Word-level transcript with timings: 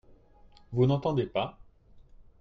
Vous 0.71 0.87
n'entendez 0.87 1.27
pas? 1.27 1.59